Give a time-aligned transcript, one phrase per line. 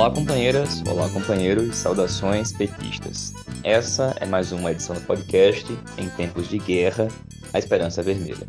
[0.00, 3.34] Olá, companheiras, olá, companheiros, saudações petistas.
[3.62, 5.66] Essa é mais uma edição do podcast
[5.98, 7.06] Em Tempos de Guerra,
[7.52, 8.48] A Esperança Vermelha.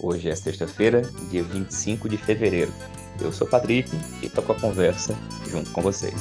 [0.00, 2.72] Hoje é sexta-feira, dia 25 de fevereiro.
[3.20, 3.90] Eu sou Patrick
[4.22, 5.14] e toco a conversa
[5.50, 6.14] junto com vocês.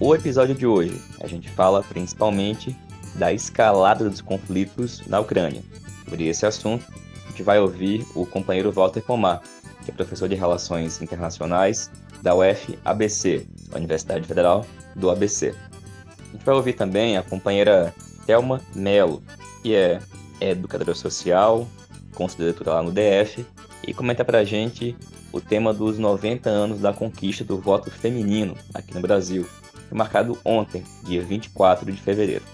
[0.00, 2.74] O episódio de hoje, a gente fala principalmente
[3.16, 5.62] da escalada dos conflitos na Ucrânia.
[6.12, 6.84] Sobre esse assunto,
[7.24, 9.40] a gente vai ouvir o companheiro Walter Pomar,
[9.82, 15.54] que é professor de Relações Internacionais da UF-ABC, Universidade Federal do ABC.
[16.18, 17.94] A gente vai ouvir também a companheira
[18.26, 19.22] Thelma Mello,
[19.62, 20.00] que é
[20.38, 21.66] educadora social,
[22.14, 23.46] conselheira lá no DF,
[23.88, 24.94] e comenta pra gente
[25.32, 29.48] o tema dos 90 anos da conquista do voto feminino aqui no Brasil,
[29.90, 32.44] marcado ontem, dia 24 de fevereiro.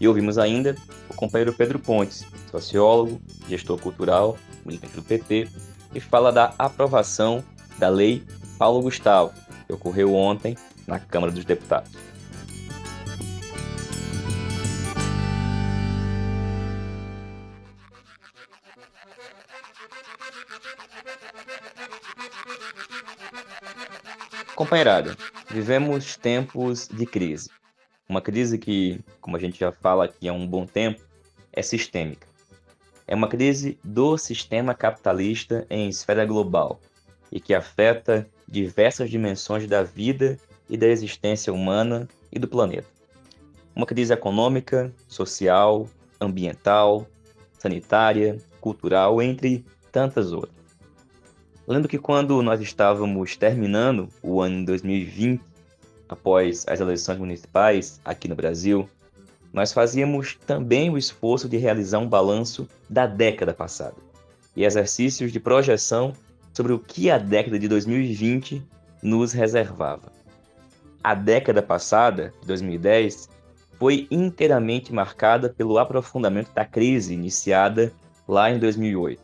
[0.00, 0.76] E ouvimos ainda
[1.08, 5.48] o companheiro Pedro Pontes, sociólogo, gestor cultural, militante do PT,
[5.92, 7.42] que fala da aprovação
[7.78, 8.22] da Lei
[8.58, 9.32] Paulo Gustavo,
[9.66, 11.90] que ocorreu ontem na Câmara dos Deputados.
[24.54, 25.16] Companheirada,
[25.50, 27.57] vivemos tempos de crise.
[28.10, 31.02] Uma crise que, como a gente já fala aqui há um bom tempo,
[31.52, 32.26] é sistêmica.
[33.06, 36.80] É uma crise do sistema capitalista em esfera global
[37.30, 40.38] e que afeta diversas dimensões da vida
[40.70, 42.88] e da existência humana e do planeta.
[43.76, 45.86] Uma crise econômica, social,
[46.18, 47.06] ambiental,
[47.58, 50.56] sanitária, cultural, entre tantas outras.
[51.66, 55.42] Lembro que quando nós estávamos terminando o ano 2020,
[56.08, 58.88] após as eleições municipais aqui no Brasil,
[59.52, 63.96] nós fazíamos também o esforço de realizar um balanço da década passada
[64.54, 66.12] e exercícios de projeção
[66.52, 68.62] sobre o que a década de 2020
[69.02, 70.12] nos reservava.
[71.02, 73.28] A década passada, de 2010,
[73.78, 77.92] foi inteiramente marcada pelo aprofundamento da crise iniciada
[78.26, 79.20] lá em 2008.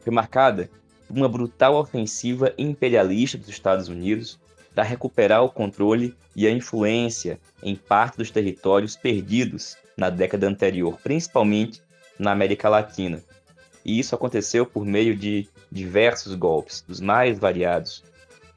[0.00, 0.68] Foi marcada
[1.08, 4.40] uma brutal ofensiva imperialista dos Estados Unidos
[4.74, 10.98] para recuperar o controle e a influência em parte dos territórios perdidos na década anterior,
[11.02, 11.80] principalmente
[12.18, 13.22] na América Latina.
[13.84, 18.02] E isso aconteceu por meio de diversos golpes, dos mais variados,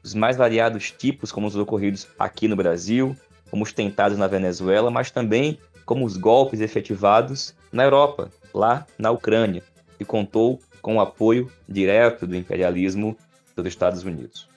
[0.02, 3.16] dos mais variados tipos, como os ocorridos aqui no Brasil,
[3.50, 9.10] como os tentados na Venezuela, mas também como os golpes efetivados na Europa, lá na
[9.10, 9.62] Ucrânia,
[9.96, 13.16] que contou com o apoio direto do imperialismo
[13.54, 14.48] dos Estados Unidos.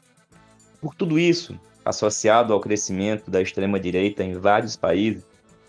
[0.82, 5.24] Por tudo isso, associado ao crescimento da extrema-direita em vários países,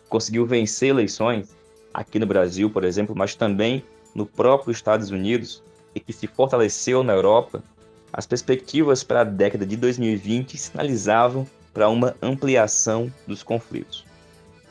[0.08, 1.54] conseguiu vencer eleições,
[1.92, 3.84] aqui no Brasil, por exemplo, mas também
[4.14, 5.62] no próprio Estados Unidos,
[5.94, 7.62] e que se fortaleceu na Europa,
[8.10, 14.06] as perspectivas para a década de 2020 sinalizavam para uma ampliação dos conflitos.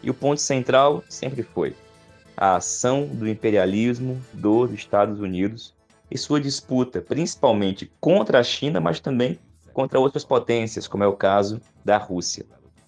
[0.01, 1.75] E o ponto central sempre foi
[2.35, 5.75] a ação do imperialismo dos Estados Unidos
[6.09, 9.39] e sua disputa, principalmente contra a China, mas também
[9.73, 12.45] contra outras potências, como é o caso da Rússia.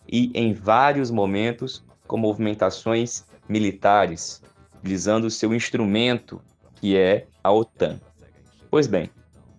[0.07, 4.41] E em vários momentos com movimentações militares,
[4.79, 6.41] utilizando o seu instrumento,
[6.75, 7.99] que é a OTAN.
[8.69, 9.09] Pois bem,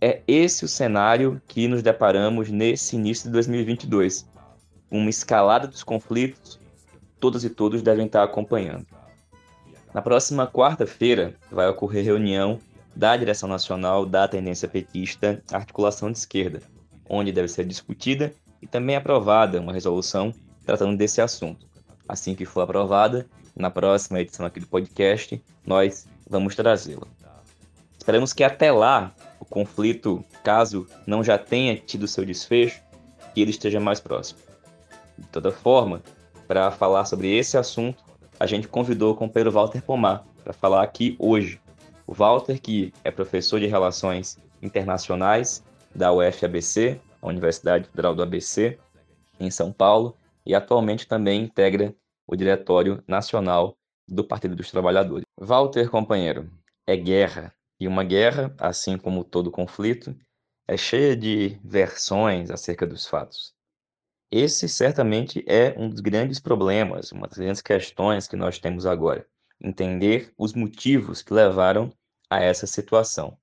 [0.00, 4.28] é esse o cenário que nos deparamos nesse início de 2022.
[4.90, 6.60] Uma escalada dos conflitos,
[7.18, 8.86] todas e todos devem estar acompanhando.
[9.94, 12.58] Na próxima quarta-feira vai ocorrer reunião
[12.94, 16.60] da direção nacional da tendência petista Articulação de Esquerda,
[17.08, 20.32] onde deve ser discutida e também aprovada uma resolução
[20.64, 21.66] tratando desse assunto.
[22.08, 27.06] Assim que for aprovada, na próxima edição aqui do podcast, nós vamos trazê-la.
[27.96, 32.82] Esperamos que até lá o conflito, caso não já tenha tido seu desfecho,
[33.34, 34.40] que ele esteja mais próximo.
[35.18, 36.02] De toda forma,
[36.46, 38.02] para falar sobre esse assunto,
[38.38, 41.60] a gente convidou o companheiro Walter Pomar para falar aqui hoje.
[42.06, 48.78] O Walter, que é professor de Relações Internacionais da UFABC, a Universidade Federal do ABC,
[49.38, 51.94] em São Paulo, e atualmente também integra
[52.26, 53.76] o Diretório Nacional
[54.06, 55.24] do Partido dos Trabalhadores.
[55.38, 56.50] Walter, companheiro,
[56.86, 57.54] é guerra.
[57.80, 60.14] E uma guerra, assim como todo conflito,
[60.68, 63.52] é cheia de versões acerca dos fatos.
[64.30, 69.26] Esse certamente é um dos grandes problemas, uma das grandes questões que nós temos agora.
[69.60, 71.92] Entender os motivos que levaram
[72.28, 73.38] a essa situação.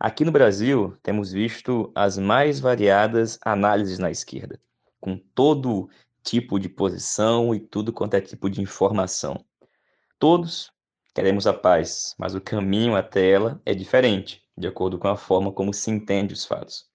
[0.00, 4.58] Aqui no Brasil, temos visto as mais variadas análises na esquerda,
[4.98, 5.88] com todo
[6.22, 9.44] tipo de posição e tudo quanto é tipo de informação.
[10.18, 10.72] Todos
[11.12, 15.50] Queremos a paz, mas o caminho até ela é diferente, de acordo com a forma
[15.50, 16.86] como se entende os fatos.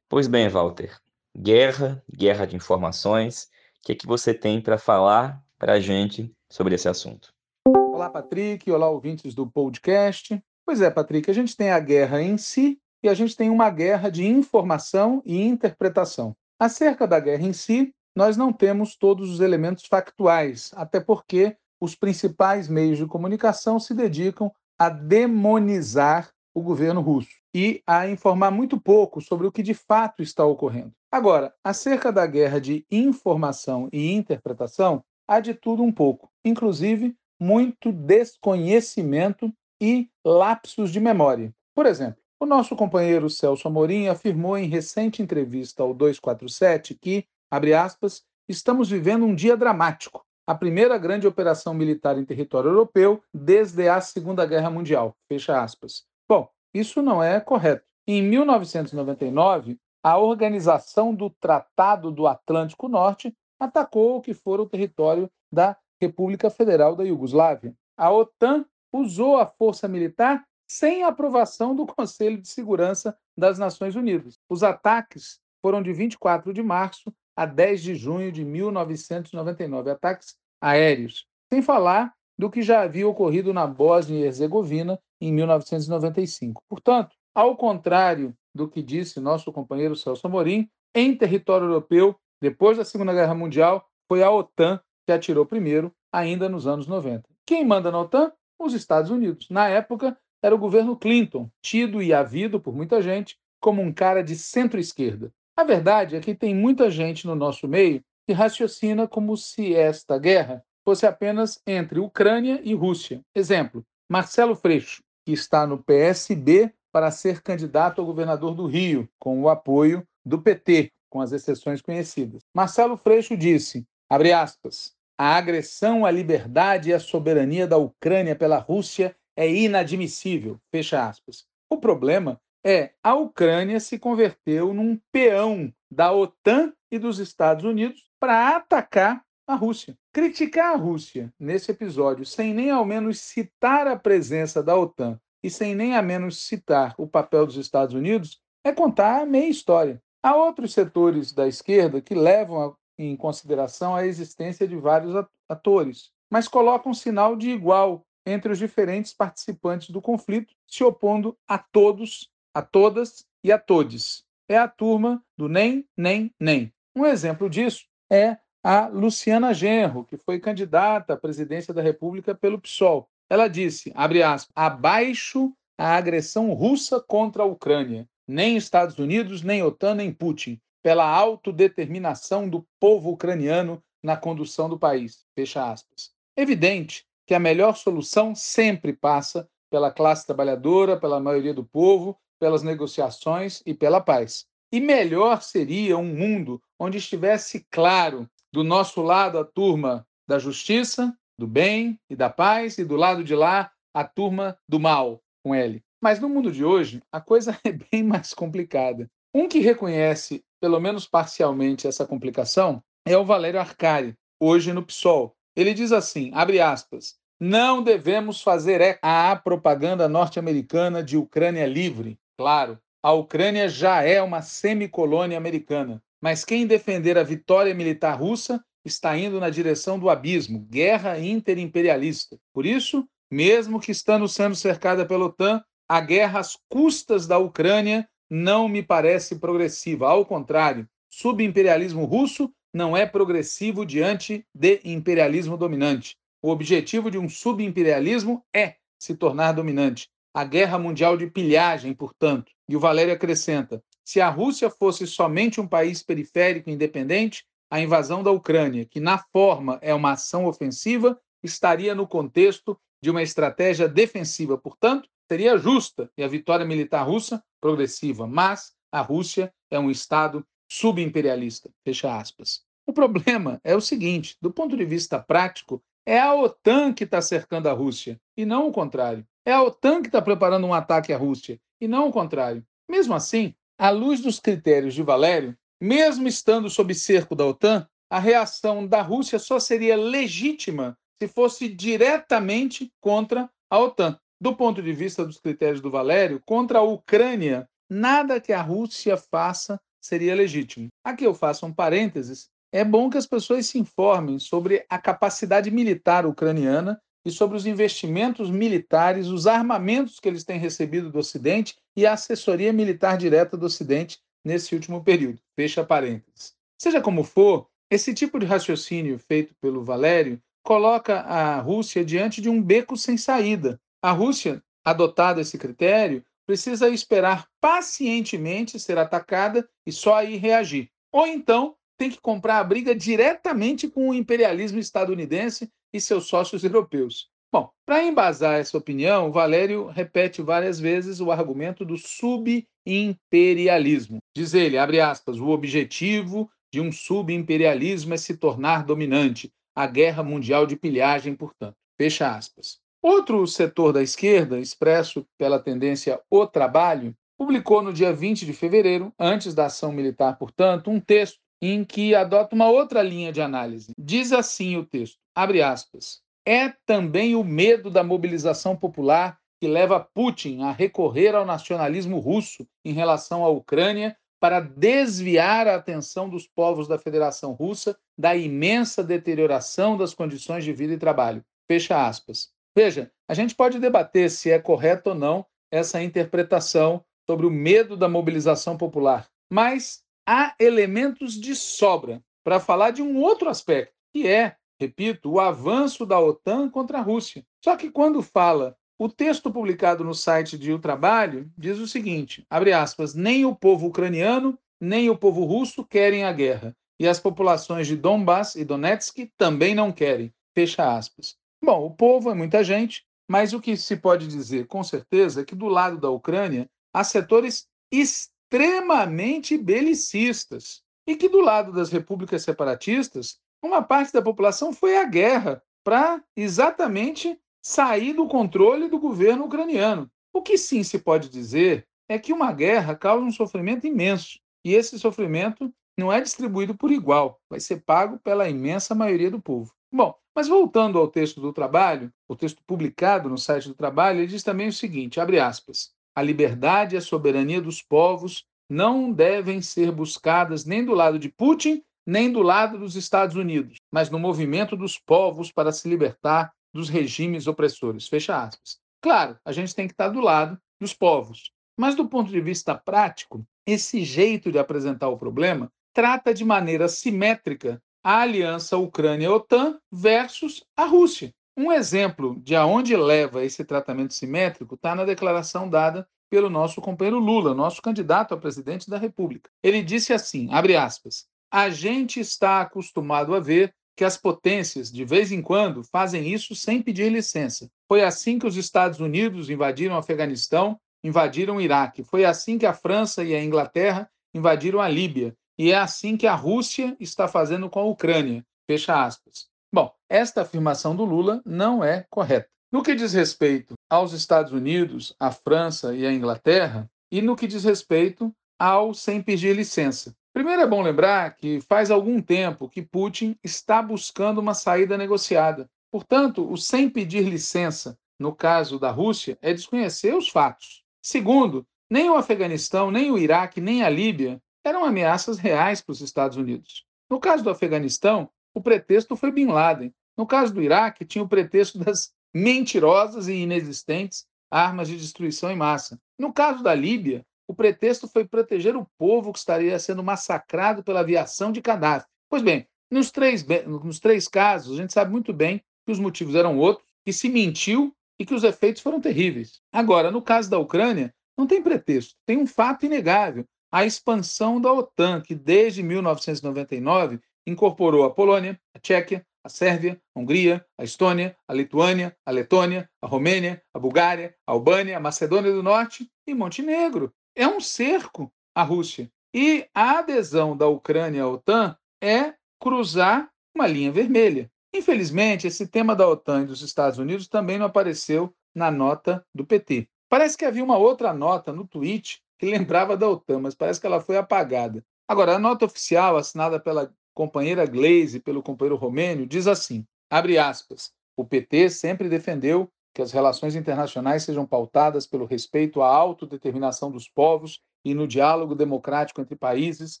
[0.06, 1.00] Pois bem, Walter,
[1.34, 3.44] guerra, guerra de informações,
[3.78, 7.32] o que é que você tem para falar para a gente sobre esse assunto?
[7.66, 8.70] Olá, Patrick.
[8.70, 10.38] Olá, ouvintes do podcast.
[10.66, 13.68] Pois é, Patrick, a gente tem a guerra em si e a gente tem uma
[13.68, 16.34] guerra de informação e interpretação.
[16.58, 21.94] Acerca da guerra em si, nós não temos todos os elementos factuais, até porque os
[21.94, 28.80] principais meios de comunicação se dedicam a demonizar o governo russo e a informar muito
[28.80, 30.92] pouco sobre o que de fato está ocorrendo.
[31.12, 37.92] Agora, acerca da guerra de informação e interpretação, há de tudo um pouco, inclusive muito
[37.92, 39.52] desconhecimento
[39.84, 41.54] e lapsos de memória.
[41.74, 47.74] Por exemplo, o nosso companheiro Celso Amorim afirmou em recente entrevista ao 247 que, abre
[47.74, 53.86] aspas, estamos vivendo um dia dramático, a primeira grande operação militar em território europeu desde
[53.86, 55.14] a Segunda Guerra Mundial.
[55.28, 56.06] Fecha aspas.
[56.26, 57.84] Bom, isso não é correto.
[58.06, 65.30] Em 1999, a Organização do Tratado do Atlântico Norte atacou o que fora o território
[65.52, 67.74] da República Federal da Iugoslávia.
[67.98, 74.38] A OTAN usou a força militar sem aprovação do Conselho de Segurança das Nações Unidas.
[74.48, 81.26] Os ataques foram de 24 de março a 10 de junho de 1999, ataques aéreos,
[81.52, 86.62] sem falar do que já havia ocorrido na Bósnia e Herzegovina em 1995.
[86.68, 92.84] Portanto, ao contrário do que disse nosso companheiro Celso Amorim, em território europeu, depois da
[92.84, 97.28] Segunda Guerra Mundial, foi a OTAN que atirou primeiro, ainda nos anos 90.
[97.44, 98.32] Quem manda na OTAN?
[98.58, 99.48] Os Estados Unidos.
[99.50, 104.22] Na época, era o governo Clinton, tido e havido por muita gente como um cara
[104.22, 105.32] de centro-esquerda.
[105.56, 110.18] A verdade é que tem muita gente no nosso meio que raciocina como se esta
[110.18, 113.22] guerra fosse apenas entre Ucrânia e Rússia.
[113.34, 119.40] Exemplo, Marcelo Freixo, que está no PSB para ser candidato ao governador do Rio, com
[119.40, 122.42] o apoio do PT, com as exceções conhecidas.
[122.54, 128.58] Marcelo Freixo disse, abre aspas, a agressão à liberdade e à soberania da Ucrânia pela
[128.58, 131.44] Rússia é inadmissível, fecha aspas.
[131.70, 138.08] O problema é a Ucrânia se converteu num peão da OTAN e dos Estados Unidos
[138.18, 139.96] para atacar a Rússia.
[140.12, 145.50] Criticar a Rússia nesse episódio, sem nem ao menos citar a presença da OTAN e
[145.50, 150.02] sem nem a menos citar o papel dos Estados Unidos, é contar a meia história.
[150.22, 155.14] Há outros setores da esquerda que levam em consideração a existência de vários
[155.48, 161.36] atores, mas colocam um sinal de igual entre os diferentes participantes do conflito, se opondo
[161.46, 164.24] a todos a todas e a todes.
[164.48, 166.72] É a turma do nem, nem, nem.
[166.94, 172.60] Um exemplo disso é a Luciana Genro, que foi candidata à presidência da República pelo
[172.60, 173.08] PSOL.
[173.28, 178.08] Ela disse, abre aspas, abaixo a agressão russa contra a Ucrânia.
[178.26, 180.60] Nem Estados Unidos, nem OTAN, nem Putin.
[180.84, 185.24] Pela autodeterminação do povo ucraniano na condução do país.
[185.34, 186.12] Fecha aspas.
[186.36, 192.62] Evidente que a melhor solução sempre passa pela classe trabalhadora, pela maioria do povo, pelas
[192.62, 194.46] negociações e pela paz.
[194.70, 201.16] E melhor seria um mundo onde estivesse claro do nosso lado a turma da justiça,
[201.38, 205.54] do bem e da paz, e do lado de lá a turma do mal, com
[205.54, 205.82] L.
[206.02, 209.10] Mas no mundo de hoje, a coisa é bem mais complicada.
[209.34, 215.36] Um que reconhece, pelo menos parcialmente, essa complicação é o Valério Arcari, hoje no PSOL.
[215.54, 222.18] Ele diz assim, abre aspas, não devemos fazer a propaganda norte-americana de Ucrânia livre.
[222.38, 228.58] Claro, a Ucrânia já é uma semicolônia americana, mas quem defender a vitória militar russa
[228.86, 232.38] está indo na direção do abismo, guerra interimperialista.
[232.54, 238.08] Por isso, mesmo que estando sendo cercada pela OTAN, a guerra às custas da Ucrânia
[238.30, 240.08] não me parece progressiva.
[240.08, 246.16] Ao contrário, subimperialismo russo não é progressivo diante de imperialismo dominante.
[246.42, 252.50] O objetivo de um subimperialismo é se tornar dominante a guerra mundial de pilhagem, portanto.
[252.68, 258.22] E o Valério acrescenta: se a Rússia fosse somente um país periférico independente, a invasão
[258.22, 263.88] da Ucrânia, que na forma é uma ação ofensiva, estaria no contexto de uma estratégia
[263.88, 269.90] defensiva, portanto, seria justa e a vitória militar russa progressiva, mas a Rússia é um
[269.90, 271.70] estado subimperialista.
[271.84, 272.62] Fecha aspas.
[272.86, 277.22] O problema é o seguinte, do ponto de vista prático, é a OTAN que está
[277.22, 279.26] cercando a Rússia e não o contrário.
[279.44, 282.64] É a OTAN que está preparando um ataque à Rússia, e não o contrário.
[282.88, 288.18] Mesmo assim, à luz dos critérios de Valério, mesmo estando sob cerco da OTAN, a
[288.18, 294.18] reação da Rússia só seria legítima se fosse diretamente contra à OTAN.
[294.40, 299.16] Do ponto de vista dos critérios do Valério, contra a Ucrânia, nada que a Rússia
[299.16, 300.88] faça seria legítimo.
[301.02, 302.48] Aqui eu faço um parênteses.
[302.72, 307.66] É bom que as pessoas se informem sobre a capacidade militar ucraniana e sobre os
[307.66, 313.56] investimentos militares, os armamentos que eles têm recebido do Ocidente e a assessoria militar direta
[313.56, 315.40] do Ocidente nesse último período.
[315.56, 316.52] Fecha parênteses.
[316.78, 322.48] Seja como for, esse tipo de raciocínio feito pelo Valério coloca a Rússia diante de
[322.48, 323.80] um beco sem saída.
[324.04, 330.90] A Rússia, adotado esse critério, precisa esperar pacientemente ser atacada e só aí reagir.
[331.10, 336.62] Ou então tem que comprar a briga diretamente com o imperialismo estadunidense e seus sócios
[336.64, 337.30] europeus.
[337.50, 344.18] Bom, para embasar essa opinião, Valério repete várias vezes o argumento do subimperialismo.
[344.36, 350.22] Diz ele, abre aspas, o objetivo de um subimperialismo é se tornar dominante, a guerra
[350.22, 351.78] mundial de pilhagem, portanto.
[351.96, 352.83] Fecha aspas.
[353.06, 359.12] Outro setor da esquerda, expresso pela tendência O Trabalho, publicou no dia 20 de fevereiro,
[359.20, 363.92] antes da ação militar, portanto, um texto em que adota uma outra linha de análise.
[363.98, 366.22] Diz assim o texto: abre aspas.
[366.48, 372.66] É também o medo da mobilização popular que leva Putin a recorrer ao nacionalismo russo
[372.82, 379.04] em relação à Ucrânia para desviar a atenção dos povos da Federação Russa da imensa
[379.04, 381.44] deterioração das condições de vida e trabalho.
[381.68, 382.53] Fecha aspas.
[382.76, 387.96] Veja, a gente pode debater se é correto ou não essa interpretação sobre o medo
[387.96, 394.26] da mobilização popular, mas há elementos de sobra para falar de um outro aspecto, que
[394.26, 397.44] é repito, o avanço da OTAN contra a Rússia.
[397.62, 402.44] Só que quando fala, o texto publicado no site de O Trabalho diz o seguinte,
[402.48, 407.18] abre aspas, nem o povo ucraniano, nem o povo russo querem a guerra, e as
[407.18, 411.36] populações de Donbass e Donetsk também não querem, fecha aspas.
[411.64, 415.44] Bom, o povo é muita gente, mas o que se pode dizer com certeza é
[415.46, 422.42] que do lado da Ucrânia há setores extremamente belicistas e que do lado das repúblicas
[422.42, 429.46] separatistas uma parte da população foi à guerra para exatamente sair do controle do governo
[429.46, 430.10] ucraniano.
[430.34, 434.74] O que sim se pode dizer é que uma guerra causa um sofrimento imenso, e
[434.74, 439.72] esse sofrimento não é distribuído por igual, vai ser pago pela imensa maioria do povo.
[439.90, 444.26] Bom, mas voltando ao texto do trabalho, o texto publicado no site do trabalho, ele
[444.26, 449.60] diz também o seguinte, abre aspas: a liberdade e a soberania dos povos não devem
[449.60, 454.18] ser buscadas nem do lado de Putin, nem do lado dos Estados Unidos, mas no
[454.18, 458.08] movimento dos povos para se libertar dos regimes opressores.
[458.08, 458.78] Fecha aspas.
[459.00, 462.74] Claro, a gente tem que estar do lado dos povos, mas do ponto de vista
[462.74, 470.62] prático, esse jeito de apresentar o problema trata de maneira simétrica a aliança Ucrânia-OTAN versus
[470.76, 471.32] a Rússia.
[471.56, 477.18] Um exemplo de aonde leva esse tratamento simétrico está na declaração dada pelo nosso companheiro
[477.18, 479.48] Lula, nosso candidato a presidente da República.
[479.62, 485.04] Ele disse assim, abre aspas, a gente está acostumado a ver que as potências, de
[485.04, 487.70] vez em quando, fazem isso sem pedir licença.
[487.88, 492.02] Foi assim que os Estados Unidos invadiram o Afeganistão, invadiram o Iraque.
[492.02, 495.34] Foi assim que a França e a Inglaterra invadiram a Líbia.
[495.58, 498.44] E é assim que a Rússia está fazendo com a Ucrânia.
[498.66, 499.46] Fecha aspas.
[499.72, 502.48] Bom, esta afirmação do Lula não é correta.
[502.72, 507.46] No que diz respeito aos Estados Unidos, à França e à Inglaterra, e no que
[507.46, 510.14] diz respeito ao sem pedir licença.
[510.32, 515.70] Primeiro é bom lembrar que faz algum tempo que Putin está buscando uma saída negociada.
[515.92, 520.82] Portanto, o sem pedir licença, no caso da Rússia, é desconhecer os fatos.
[521.00, 526.00] Segundo, nem o Afeganistão, nem o Iraque, nem a Líbia eram ameaças reais para os
[526.00, 526.84] Estados Unidos.
[527.08, 529.92] No caso do Afeganistão, o pretexto foi Bin Laden.
[530.16, 535.56] No caso do Iraque, tinha o pretexto das mentirosas e inexistentes armas de destruição em
[535.56, 536.00] massa.
[536.18, 541.00] No caso da Líbia, o pretexto foi proteger o povo que estaria sendo massacrado pela
[541.00, 542.06] aviação de Gaddafi.
[542.30, 546.34] Pois bem, nos três, nos três casos, a gente sabe muito bem que os motivos
[546.34, 549.60] eram outros, que se mentiu e que os efeitos foram terríveis.
[549.72, 553.44] Agora, no caso da Ucrânia, não tem pretexto, tem um fato inegável:
[553.74, 560.20] a expansão da OTAN, que desde 1999 incorporou a Polônia, a Tchequia, a Sérvia, a
[560.20, 565.50] Hungria, a Estônia, a Lituânia, a Letônia, a Romênia, a Bulgária, a Albânia, a Macedônia
[565.50, 569.10] do Norte e Montenegro é um cerco à Rússia.
[569.34, 574.48] E a adesão da Ucrânia à OTAN é cruzar uma linha vermelha.
[574.72, 579.44] Infelizmente, esse tema da OTAN e dos Estados Unidos também não apareceu na nota do
[579.44, 579.88] PT.
[580.08, 583.86] Parece que havia uma outra nota no tweet que lembrava da OTAN, mas parece que
[583.86, 584.84] ela foi apagada.
[585.06, 590.38] Agora, a nota oficial, assinada pela companheira Glaze e pelo companheiro Romênio, diz assim: abre
[590.38, 590.92] aspas.
[591.16, 597.08] O PT sempre defendeu que as relações internacionais sejam pautadas pelo respeito à autodeterminação dos
[597.08, 600.00] povos e no diálogo democrático entre países,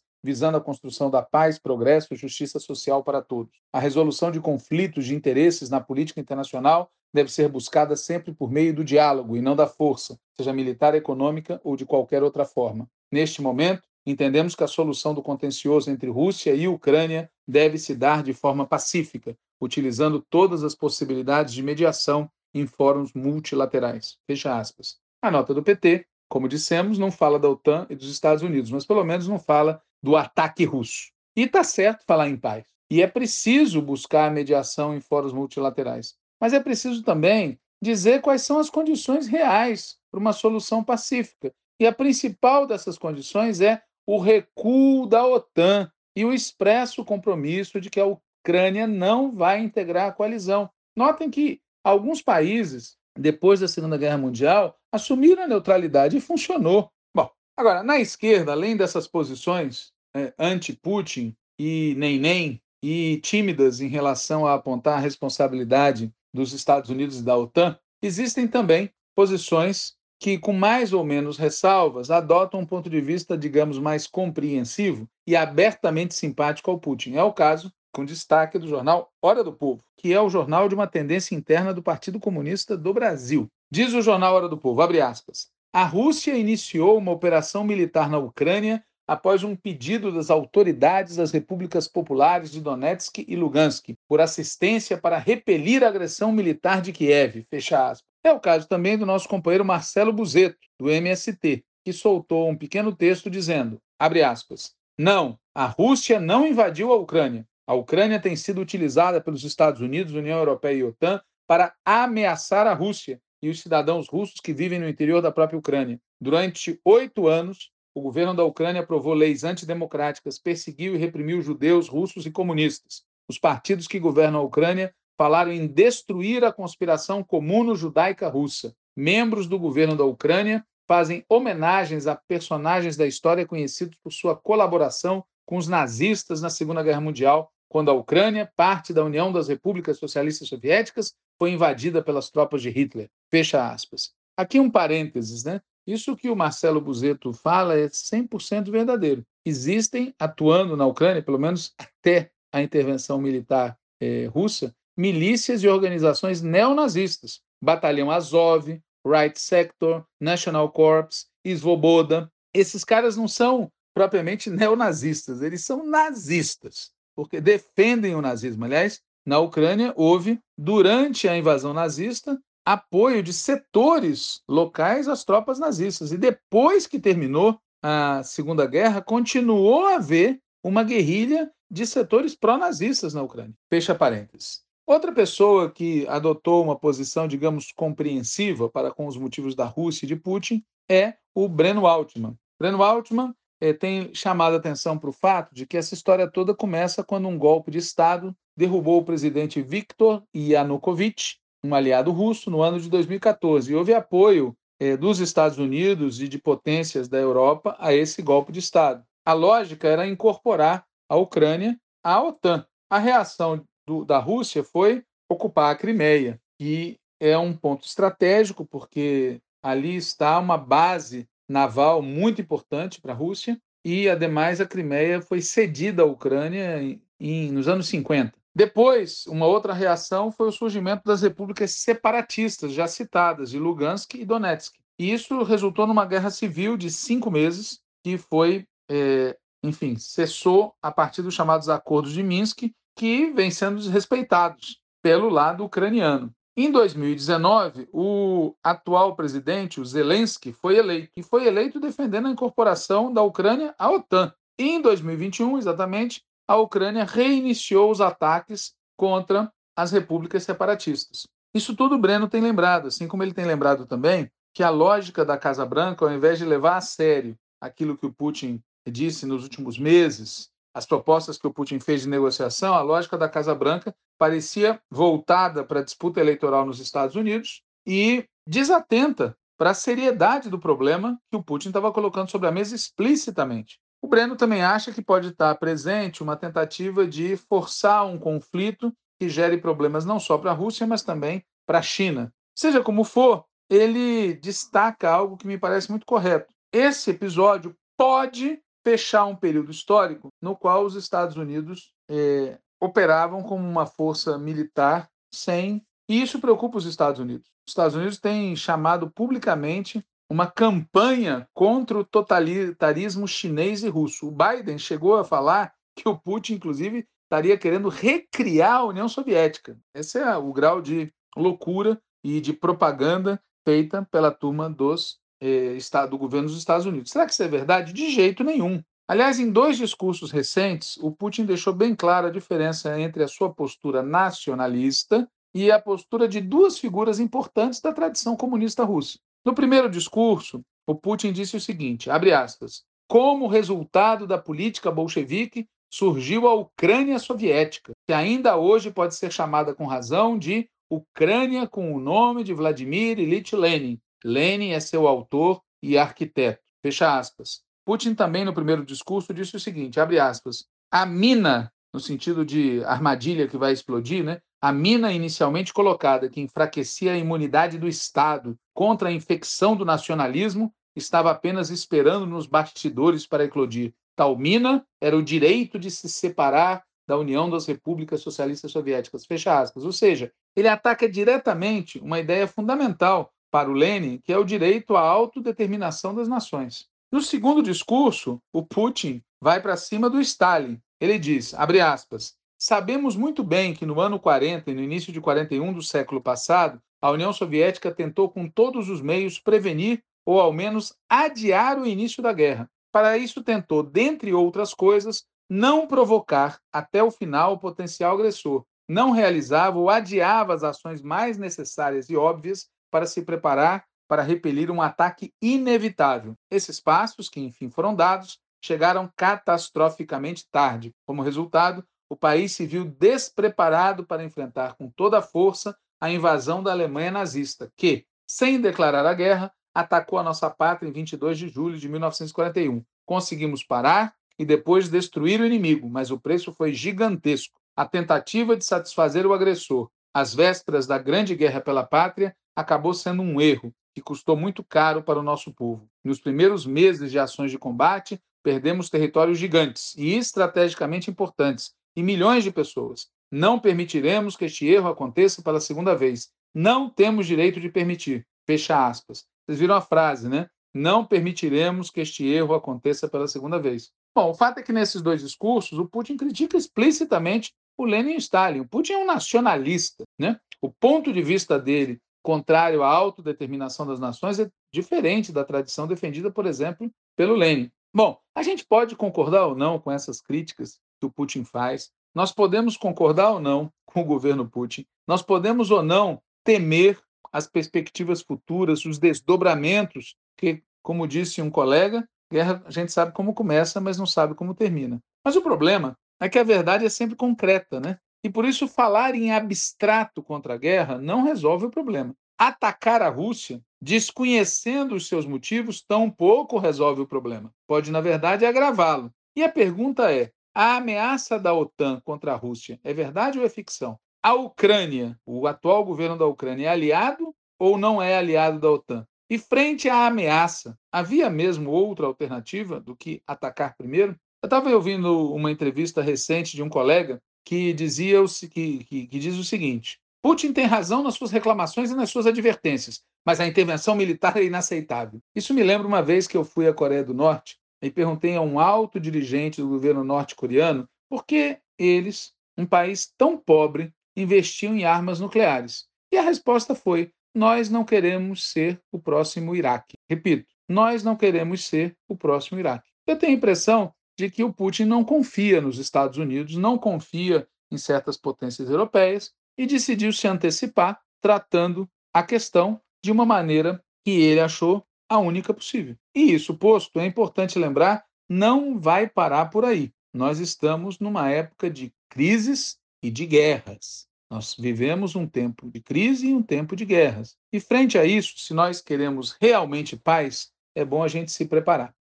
[0.22, 3.52] visando a construção da paz, progresso e justiça social para todos.
[3.72, 8.74] A resolução de conflitos de interesses na política internacional deve ser buscada sempre por meio
[8.74, 12.90] do diálogo e não da força, seja militar, econômica ou de qualquer outra forma.
[13.10, 18.24] Neste momento, entendemos que a solução do contencioso entre Rússia e Ucrânia deve se dar
[18.24, 24.18] de forma pacífica, utilizando todas as possibilidades de mediação em fóruns multilaterais.
[24.26, 24.96] Fecha aspas.
[25.22, 28.84] A nota do PT, como dissemos, não fala da OTAN e dos Estados Unidos, mas
[28.84, 31.12] pelo menos não fala do ataque russo.
[31.36, 32.64] E está certo falar em paz.
[32.90, 36.14] E é preciso buscar a mediação em fóruns multilaterais.
[36.44, 41.50] Mas é preciso também dizer quais são as condições reais para uma solução pacífica.
[41.80, 47.88] E a principal dessas condições é o recuo da OTAN e o expresso compromisso de
[47.88, 50.68] que a Ucrânia não vai integrar a coalizão.
[50.94, 56.90] Notem que alguns países, depois da Segunda Guerra Mundial, assumiram a neutralidade e funcionou.
[57.16, 64.46] Bom, agora, na esquerda, além dessas posições é, anti-Putin e nem-nem, e tímidas em relação
[64.46, 70.52] a apontar a responsabilidade dos Estados Unidos e da OTAN, existem também posições que, com
[70.52, 76.70] mais ou menos ressalvas, adotam um ponto de vista, digamos, mais compreensivo e abertamente simpático
[76.70, 77.14] ao Putin.
[77.14, 80.74] É o caso, com destaque, do jornal Hora do Povo, que é o jornal de
[80.74, 83.48] uma tendência interna do Partido Comunista do Brasil.
[83.70, 88.18] Diz o jornal Hora do Povo, abre aspas, a Rússia iniciou uma operação militar na
[88.18, 94.96] Ucrânia após um pedido das autoridades das repúblicas populares de Donetsk e Lugansk por assistência
[94.96, 97.46] para repelir a agressão militar de Kiev.
[97.50, 98.08] Fecha aspas.
[98.24, 102.94] É o caso também do nosso companheiro Marcelo Buzeto, do MST, que soltou um pequeno
[102.94, 107.46] texto dizendo, abre aspas, não, a Rússia não invadiu a Ucrânia.
[107.66, 112.74] A Ucrânia tem sido utilizada pelos Estados Unidos, União Europeia e OTAN para ameaçar a
[112.74, 116.00] Rússia e os cidadãos russos que vivem no interior da própria Ucrânia.
[116.18, 122.26] Durante oito anos, o governo da Ucrânia aprovou leis antidemocráticas, perseguiu e reprimiu judeus, russos
[122.26, 123.04] e comunistas.
[123.28, 128.74] Os partidos que governam a Ucrânia falaram em destruir a conspiração comuno-judaica russa.
[128.96, 135.24] Membros do governo da Ucrânia fazem homenagens a personagens da história conhecidos por sua colaboração
[135.46, 139.98] com os nazistas na Segunda Guerra Mundial, quando a Ucrânia, parte da União das Repúblicas
[139.98, 143.08] Socialistas Soviéticas, foi invadida pelas tropas de Hitler.
[143.30, 144.12] Fecha aspas.
[144.36, 145.60] Aqui um parênteses, né?
[145.86, 149.24] Isso que o Marcelo Buzeto fala é 100% verdadeiro.
[149.44, 156.40] Existem, atuando na Ucrânia, pelo menos até a intervenção militar eh, russa, milícias e organizações
[156.40, 162.30] neonazistas, Batalhão Azov, Right Sector, National Corps, Svoboda.
[162.54, 168.64] Esses caras não são propriamente neonazistas, eles são nazistas, porque defendem o nazismo.
[168.64, 176.12] Aliás, na Ucrânia houve, durante a invasão nazista, apoio de setores locais às tropas nazistas.
[176.12, 183.12] E depois que terminou a Segunda Guerra, continuou a haver uma guerrilha de setores pró-nazistas
[183.12, 183.54] na Ucrânia.
[183.68, 184.62] Fecha parênteses.
[184.86, 190.08] Outra pessoa que adotou uma posição, digamos, compreensiva para com os motivos da Rússia e
[190.08, 192.36] de Putin é o Breno Altman.
[192.58, 197.02] Breno Altman eh, tem chamado atenção para o fato de que essa história toda começa
[197.02, 202.78] quando um golpe de Estado derrubou o presidente Viktor Yanukovych, um aliado russo, no ano
[202.78, 203.72] de 2014.
[203.72, 208.52] E houve apoio eh, dos Estados Unidos e de potências da Europa a esse golpe
[208.52, 209.02] de Estado.
[209.24, 212.66] A lógica era incorporar a Ucrânia à OTAN.
[212.90, 219.40] A reação do, da Rússia foi ocupar a Crimeia, que é um ponto estratégico, porque
[219.62, 225.42] ali está uma base naval muito importante para a Rússia, e, ademais, a Crimeia foi
[225.42, 228.32] cedida à Ucrânia em, em, nos anos 50.
[228.54, 234.24] Depois, uma outra reação foi o surgimento das repúblicas separatistas, já citadas, de Lugansk e
[234.24, 234.74] Donetsk.
[234.98, 240.92] E isso resultou numa guerra civil de cinco meses, que foi, é, enfim, cessou a
[240.92, 246.32] partir dos chamados Acordos de Minsk, que vem sendo desrespeitados pelo lado ucraniano.
[246.56, 253.12] Em 2019, o atual presidente, o Zelensky, foi eleito, e foi eleito defendendo a incorporação
[253.12, 254.32] da Ucrânia à OTAN.
[254.56, 261.26] E em 2021, exatamente, a Ucrânia reiniciou os ataques contra as repúblicas separatistas.
[261.54, 265.24] Isso tudo o Breno tem lembrado, assim como ele tem lembrado também que a lógica
[265.24, 269.42] da Casa Branca, ao invés de levar a sério aquilo que o Putin disse nos
[269.42, 273.94] últimos meses, as propostas que o Putin fez de negociação, a lógica da Casa Branca
[274.18, 280.58] parecia voltada para a disputa eleitoral nos Estados Unidos e desatenta para a seriedade do
[280.58, 283.78] problema que o Putin estava colocando sobre a mesa explicitamente.
[284.04, 289.30] O Breno também acha que pode estar presente uma tentativa de forçar um conflito que
[289.30, 292.30] gere problemas não só para a Rússia, mas também para a China.
[292.54, 296.52] Seja como for, ele destaca algo que me parece muito correto.
[296.70, 303.66] Esse episódio pode fechar um período histórico no qual os Estados Unidos eh, operavam como
[303.66, 305.82] uma força militar sem.
[306.06, 307.48] E isso preocupa os Estados Unidos.
[307.66, 314.28] Os Estados Unidos têm chamado publicamente uma campanha contra o totalitarismo chinês e russo.
[314.28, 319.78] O Biden chegou a falar que o Putin, inclusive, estaria querendo recriar a União Soviética.
[319.94, 326.18] Esse é o grau de loucura e de propaganda feita pela turma dos, eh, do
[326.18, 327.10] governo dos Estados Unidos.
[327.10, 327.92] Será que isso é verdade?
[327.92, 328.82] De jeito nenhum.
[329.06, 333.52] Aliás, em dois discursos recentes, o Putin deixou bem clara a diferença entre a sua
[333.52, 339.18] postura nacionalista e a postura de duas figuras importantes da tradição comunista russa.
[339.44, 345.68] No primeiro discurso, o Putin disse o seguinte, abre aspas, como resultado da política bolchevique,
[345.92, 351.94] surgiu a Ucrânia soviética, que ainda hoje pode ser chamada com razão de Ucrânia com
[351.94, 354.00] o nome de Vladimir Ilyich Lenin.
[354.24, 356.62] Lenin é seu autor e arquiteto.
[356.82, 357.62] Fecha aspas.
[357.84, 362.82] Putin também, no primeiro discurso, disse o seguinte, abre aspas, a mina, no sentido de
[362.84, 364.40] armadilha que vai explodir, né?
[364.64, 370.72] A mina inicialmente colocada, que enfraquecia a imunidade do Estado contra a infecção do nacionalismo,
[370.96, 373.92] estava apenas esperando nos bastidores para eclodir.
[374.16, 379.26] Tal mina era o direito de se separar da União das Repúblicas Socialistas Soviéticas.
[379.26, 379.84] Fecha aspas.
[379.84, 384.96] Ou seja, ele ataca diretamente uma ideia fundamental para o Lenin, que é o direito
[384.96, 386.88] à autodeterminação das nações.
[387.12, 390.80] No segundo discurso, o Putin vai para cima do Stalin.
[390.98, 395.20] Ele diz, abre aspas, sabemos muito bem que no ano 40 e no início de
[395.20, 400.50] 41 do século passado, a União Soviética tentou com todos os meios prevenir ou ao
[400.50, 402.66] menos adiar o início da guerra.
[402.90, 409.10] Para isso tentou, dentre outras coisas, não provocar até o final o potencial agressor, não
[409.10, 414.80] realizava ou adiava as ações mais necessárias e óbvias para se preparar para repelir um
[414.80, 416.34] ataque inevitável.
[416.50, 420.94] Esses passos, que enfim foram dados, chegaram catastroficamente tarde.
[421.06, 426.62] Como resultado, o país se viu despreparado para enfrentar com toda a força a invasão
[426.62, 431.48] da Alemanha nazista, que, sem declarar a guerra, atacou a nossa pátria em 22 de
[431.48, 432.84] julho de 1941.
[433.04, 437.60] Conseguimos parar e depois destruir o inimigo, mas o preço foi gigantesco.
[437.76, 443.22] A tentativa de satisfazer o agressor às vésperas da grande guerra pela pátria acabou sendo
[443.22, 445.88] um erro que custou muito caro para o nosso povo.
[446.04, 452.44] Nos primeiros meses de ações de combate, perdemos territórios gigantes e estrategicamente importantes e milhões
[452.44, 453.08] de pessoas.
[453.30, 456.30] Não permitiremos que este erro aconteça pela segunda vez.
[456.54, 458.26] Não temos direito de permitir.
[458.46, 459.24] Fecha aspas.
[459.46, 460.48] Vocês viram a frase, né?
[460.72, 463.90] Não permitiremos que este erro aconteça pela segunda vez.
[464.14, 468.18] Bom, o fato é que nesses dois discursos o Putin critica explicitamente o Lenin e
[468.18, 468.60] Stalin.
[468.60, 470.38] O Putin é um nacionalista, né?
[470.60, 476.30] O ponto de vista dele contrário à autodeterminação das nações é diferente da tradição defendida,
[476.30, 477.70] por exemplo, pelo Lenin.
[477.92, 481.90] Bom, a gente pode concordar ou não com essas críticas que o Putin faz.
[482.14, 484.86] Nós podemos concordar ou não com o governo Putin.
[485.06, 486.98] Nós podemos ou não temer
[487.30, 493.34] as perspectivas futuras, os desdobramentos, que, como disse um colega, guerra a gente sabe como
[493.34, 495.00] começa, mas não sabe como termina.
[495.24, 497.98] Mas o problema é que a verdade é sempre concreta, né?
[498.22, 502.14] E por isso, falar em abstrato contra a guerra não resolve o problema.
[502.38, 507.52] Atacar a Rússia, desconhecendo os seus motivos, tampouco resolve o problema.
[507.66, 509.12] Pode, na verdade, agravá-lo.
[509.36, 513.48] E a pergunta é: a ameaça da OTAN contra a Rússia é verdade ou é
[513.48, 513.98] ficção?
[514.22, 519.06] A Ucrânia, o atual governo da Ucrânia, é aliado ou não é aliado da OTAN?
[519.28, 524.16] E frente à ameaça, havia mesmo outra alternativa do que atacar primeiro?
[524.42, 528.18] Eu estava ouvindo uma entrevista recente de um colega que dizia
[528.50, 532.26] que, que, que diz o seguinte: Putin tem razão nas suas reclamações e nas suas
[532.26, 535.20] advertências, mas a intervenção militar é inaceitável.
[535.34, 538.40] Isso me lembra uma vez que eu fui à Coreia do Norte e perguntei a
[538.40, 544.84] um alto dirigente do governo norte-coreano por que eles, um país tão pobre, investiam em
[544.84, 545.86] armas nucleares.
[546.10, 549.98] E a resposta foi: nós não queremos ser o próximo Iraque.
[550.08, 552.88] Repito, nós não queremos ser o próximo Iraque.
[553.06, 557.46] Eu tenho a impressão de que o Putin não confia nos Estados Unidos, não confia
[557.70, 564.10] em certas potências europeias e decidiu se antecipar, tratando a questão de uma maneira que
[564.10, 565.96] ele achou a única possível.
[566.14, 569.92] E isso posto, é importante lembrar, não vai parar por aí.
[570.12, 574.06] Nós estamos numa época de crises e de guerras.
[574.30, 577.36] Nós vivemos um tempo de crise e um tempo de guerras.
[577.52, 581.94] E frente a isso, se nós queremos realmente paz, é bom a gente se preparar.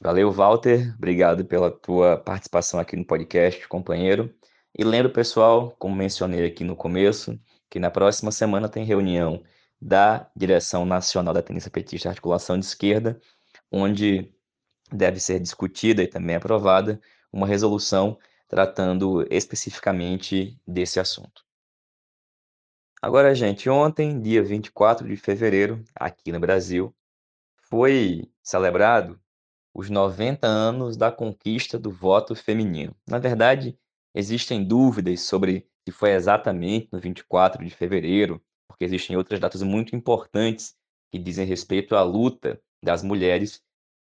[0.00, 0.94] Valeu, Walter.
[0.96, 4.34] Obrigado pela tua participação aqui no podcast, companheiro.
[4.76, 7.38] E lembro, pessoal, como mencionei aqui no começo,
[7.70, 9.42] que na próxima semana tem reunião
[9.80, 13.20] da Direção Nacional da Tendência Petista Articulação de Esquerda,
[13.70, 14.32] onde
[14.90, 17.00] deve ser discutida e também aprovada
[17.32, 21.44] uma resolução tratando especificamente desse assunto.
[23.02, 26.94] Agora, gente, ontem, dia 24 de fevereiro, aqui no Brasil,
[27.68, 29.20] foi celebrado
[29.74, 32.96] os 90 anos da conquista do voto feminino.
[33.06, 33.78] Na verdade,
[34.14, 39.94] existem dúvidas sobre se foi exatamente no 24 de fevereiro, porque existem outras datas muito
[39.94, 40.76] importantes
[41.10, 43.62] que dizem respeito à luta das mulheres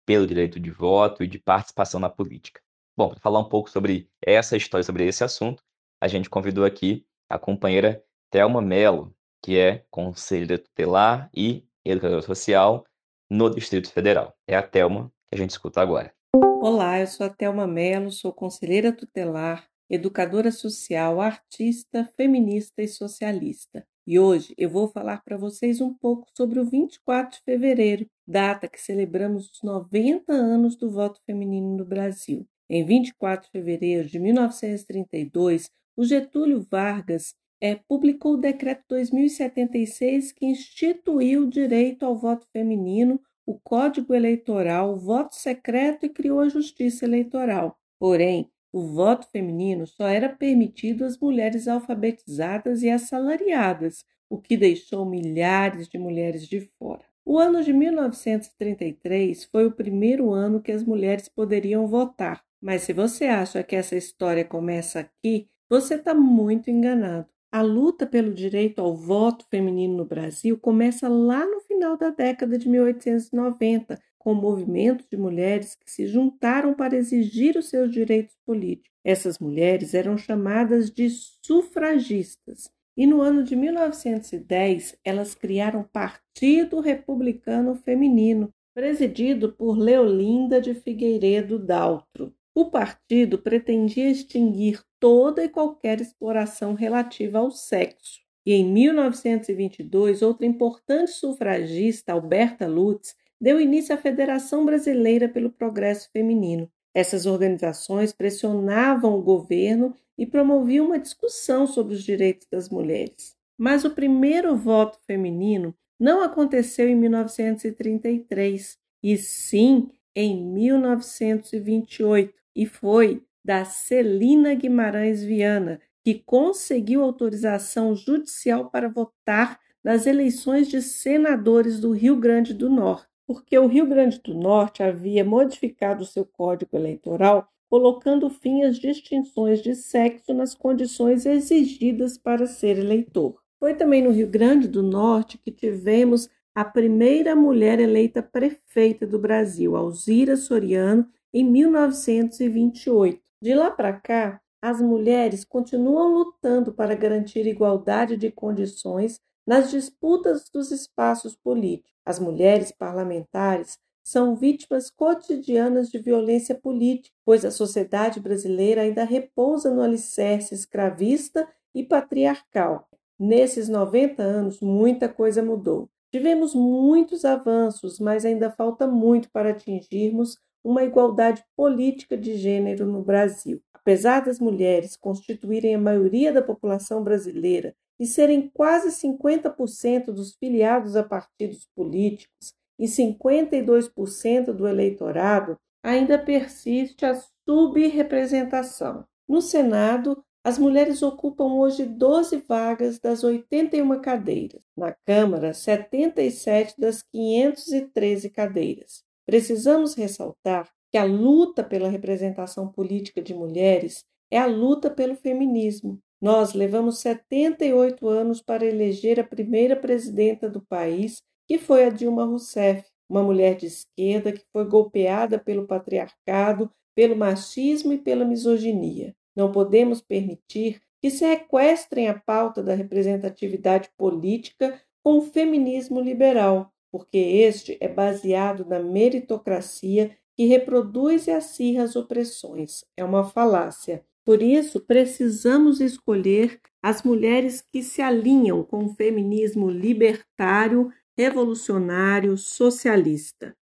[0.06, 2.62] pelo direito de voto e de participação na política.
[2.98, 5.63] Bom, para falar um pouco sobre essa história, sobre esse assunto,
[6.02, 9.13] a gente convidou aqui a companheira Thelma Mello,
[9.44, 12.86] que é conselheira tutelar e educadora social
[13.30, 14.34] no Distrito Federal.
[14.48, 16.13] É a Thelma que a gente escuta agora.
[16.62, 23.86] Olá, eu sou a Thelma Mello, sou conselheira tutelar, educadora social, artista, feminista e socialista.
[24.08, 28.68] E hoje eu vou falar para vocês um pouco sobre o 24 de fevereiro, data
[28.68, 32.46] que celebramos os 90 anos do voto feminino no Brasil.
[32.70, 40.46] Em 24 de fevereiro de 1932, o Getúlio Vargas é, publicou o Decreto 2076 que
[40.46, 46.50] instituiu o direito ao voto feminino, o Código Eleitoral, o voto secreto e criou a
[46.50, 47.76] Justiça Eleitoral.
[48.00, 55.06] Porém, o voto feminino só era permitido às mulheres alfabetizadas e assalariadas, o que deixou
[55.06, 57.06] milhares de mulheres de fora.
[57.26, 62.92] O ano de 1933 foi o primeiro ano que as mulheres poderiam votar, mas se
[62.92, 67.30] você acha que essa história começa aqui, você está muito enganado.
[67.50, 72.58] A luta pelo direito ao voto feminino no Brasil começa lá no final da década
[72.58, 78.90] de 1890, com movimentos de mulheres que se juntaram para exigir os seus direitos políticos.
[79.04, 81.12] Essas mulheres eram chamadas de
[81.46, 82.72] sufragistas.
[82.98, 90.74] E no ano de 1910, elas criaram o Partido Republicano Feminino, presidido por Leolinda de
[90.74, 92.34] Figueiredo Daltro.
[92.56, 98.22] O partido pretendia extinguir toda e qualquer exploração relativa ao sexo.
[98.44, 106.10] E em 1922, outra importante sufragista, Alberta Lutz, deu início à Federação Brasileira pelo Progresso
[106.12, 106.67] Feminino.
[106.95, 113.36] Essas organizações pressionavam o governo e promoviam uma discussão sobre os direitos das mulheres.
[113.55, 123.21] Mas o primeiro voto feminino não aconteceu em 1933, e sim em 1928, e foi
[123.43, 131.91] da Celina Guimarães Viana, que conseguiu autorização judicial para votar nas eleições de senadores do
[131.91, 137.48] Rio Grande do Norte, porque o Rio Grande do Norte havia modificado seu código eleitoral,
[137.70, 143.40] colocando fim às distinções de sexo nas condições exigidas para ser eleitor.
[143.60, 149.20] Foi também no Rio Grande do Norte que tivemos a primeira mulher eleita prefeita do
[149.20, 153.22] Brasil, Alzira Soriano, em 1928.
[153.42, 160.49] De lá para cá, as mulheres continuam lutando para garantir igualdade de condições nas disputas
[160.49, 161.93] dos espaços políticos.
[162.05, 169.71] As mulheres parlamentares são vítimas cotidianas de violência política, pois a sociedade brasileira ainda repousa
[169.71, 172.88] no alicerce escravista e patriarcal.
[173.17, 175.89] Nesses 90 anos, muita coisa mudou.
[176.12, 183.01] Tivemos muitos avanços, mas ainda falta muito para atingirmos uma igualdade política de gênero no
[183.01, 183.62] Brasil.
[183.73, 190.95] Apesar das mulheres constituírem a maioria da população brasileira e serem quase 50% dos filiados
[190.95, 197.15] a partidos políticos e 52% do eleitorado, ainda persiste a
[197.47, 199.05] subrepresentação.
[199.27, 204.63] No Senado, as mulheres ocupam hoje 12 vagas das 81 cadeiras.
[204.77, 209.03] Na Câmara, 77 das 513 cadeiras.
[209.25, 215.99] Precisamos ressaltar que a luta pela representação política de mulheres é a luta pelo feminismo.
[216.26, 222.26] Nós levamos 78 anos para eleger a primeira presidenta do país, que foi a Dilma
[222.26, 229.16] Rousseff, uma mulher de esquerda que foi golpeada pelo patriarcado, pelo machismo e pela misoginia.
[229.36, 236.74] Não podemos permitir que se sequestrem a pauta da representatividade política com o feminismo liberal,
[236.92, 242.84] porque este é baseado na meritocracia que reproduz e acirra as opressões.
[242.98, 244.04] É uma falácia.
[244.26, 253.56] Por isso, precisamos escolher as mulheres que se alinham com o feminismo libertário, revolucionário, socialista.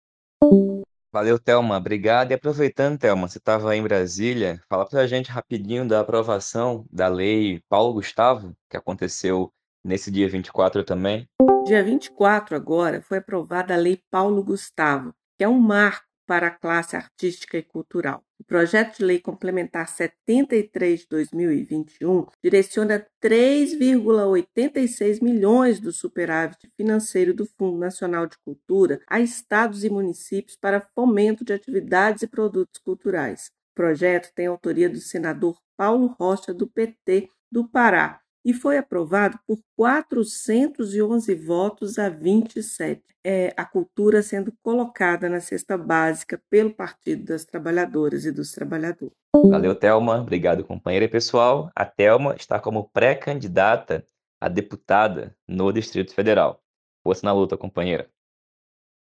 [1.12, 1.78] Valeu, Thelma.
[1.78, 2.32] Obrigado.
[2.32, 7.08] E aproveitando, Thelma, você estava em Brasília, fala para a gente rapidinho da aprovação da
[7.08, 9.52] lei Paulo Gustavo, que aconteceu
[9.84, 11.28] nesse dia 24 também.
[11.65, 16.52] Dia 24 agora foi aprovada a Lei Paulo Gustavo, que é um marco para a
[16.52, 18.23] classe artística e cultural.
[18.43, 27.45] O projeto de lei complementar 73 de 2021 direciona 3,86 milhões do superávit financeiro do
[27.45, 33.49] Fundo Nacional de Cultura a estados e municípios para fomento de atividades e produtos culturais.
[33.71, 39.39] O projeto tem autoria do senador Paulo Rocha, do PT do Pará, e foi aprovado
[39.47, 43.01] por 411 votos a 27.
[43.23, 49.15] É, a cultura sendo colocada na cesta básica pelo Partido das Trabalhadoras e dos Trabalhadores.
[49.34, 50.19] Valeu, Thelma.
[50.19, 51.71] Obrigado, companheira e pessoal.
[51.73, 54.06] A Thelma está como pré-candidata
[54.41, 56.62] a deputada no Distrito Federal.
[57.01, 58.10] Força na luta, companheira.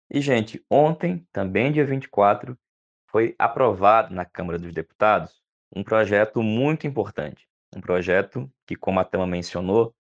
[0.10, 2.58] E, gente, ontem, também dia 24,
[3.08, 5.42] foi aprovado na Câmara dos Deputados
[5.76, 9.96] um projeto muito importante um projeto que, como a Tama mencionou,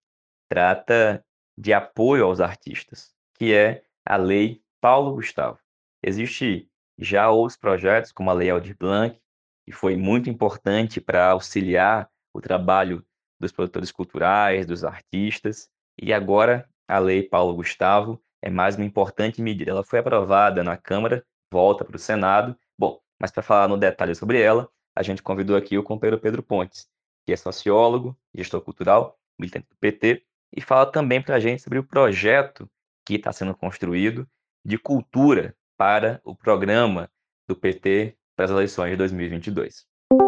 [0.49, 1.23] trata
[1.58, 5.60] de apoio aos artistas, que é a Lei Paulo Gustavo.
[6.04, 9.19] Existe já outros projetos, como a Lei Aldir Blanc,
[9.65, 13.06] que foi muito importante para auxiliar o trabalho
[13.39, 19.41] dos produtores culturais, dos artistas, e agora a Lei Paulo Gustavo é mais uma importante
[19.41, 19.71] medida.
[19.71, 22.56] Ela foi aprovada na Câmara, volta para o Senado.
[22.78, 26.43] Bom, mas para falar no detalhe sobre ela, a gente convidou aqui o companheiro Pedro
[26.43, 26.88] Pontes,
[27.25, 30.23] que é sociólogo, gestor cultural, militante do PT,
[30.55, 32.69] e fala também para a gente sobre o projeto
[33.05, 34.27] que está sendo construído
[34.63, 37.09] de cultura para o programa
[37.47, 39.85] do PT para as eleições de 2022.